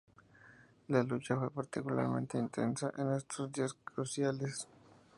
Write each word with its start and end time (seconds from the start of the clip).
La 0.87 1.03
lucha 1.03 1.37
fue 1.37 1.51
particularmente 1.51 2.39
intensa 2.39 2.91
en 2.97 3.11
estos 3.13 3.51
días 3.51 3.75
cruciales. 3.83 4.67